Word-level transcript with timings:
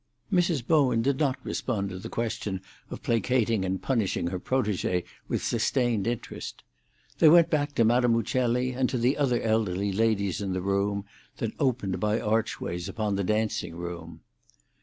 Mrs. 0.33 0.65
Bowen 0.65 1.03
did 1.03 1.19
not 1.19 1.37
respond 1.43 1.89
to 1.89 1.99
the 1.99 2.09
question 2.09 2.61
of 2.89 3.03
placating 3.03 3.63
and 3.63 3.79
punishing 3.79 4.29
her 4.29 4.39
protégée 4.39 5.03
with 5.27 5.43
sustained 5.43 6.07
interest. 6.07 6.63
They 7.19 7.29
went 7.29 7.51
back 7.51 7.75
to 7.75 7.85
Madame 7.85 8.15
Uccelli, 8.17 8.71
and 8.73 8.89
to 8.89 8.97
the 8.97 9.15
other 9.15 9.39
elderly 9.43 9.91
ladies 9.91 10.41
in 10.41 10.53
the 10.53 10.61
room 10.63 11.05
that 11.37 11.53
opened 11.59 11.99
by 11.99 12.19
archways 12.19 12.89
upon 12.89 13.15
the 13.15 13.23
dancing 13.23 13.75
room. 13.75 14.21